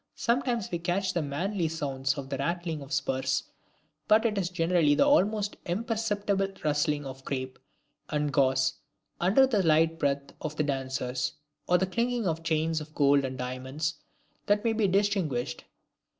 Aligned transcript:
Sometimes 0.15 0.71
we 0.71 0.79
catch 0.79 1.13
the 1.13 1.21
manly 1.21 1.67
sounds 1.67 2.17
of 2.17 2.29
the 2.29 2.37
rattling 2.39 2.81
of 2.81 2.91
spurs, 2.91 3.43
but 4.07 4.25
it 4.25 4.35
is 4.35 4.49
generally 4.49 4.95
the 4.95 5.05
almost 5.05 5.57
imperceptible 5.67 6.47
rustling 6.65 7.05
of 7.05 7.23
crape 7.23 7.59
and 8.09 8.33
gauze 8.33 8.73
under 9.19 9.45
the 9.45 9.61
light 9.61 9.99
breath 9.99 10.33
of 10.41 10.55
the 10.55 10.63
dancers, 10.63 11.33
or 11.67 11.77
the 11.77 11.85
clinking 11.85 12.25
of 12.25 12.41
chains 12.41 12.81
of 12.81 12.95
gold 12.95 13.23
and 13.23 13.37
diamonds, 13.37 13.93
that 14.47 14.63
maybe 14.63 14.87
distinguished. 14.87 15.65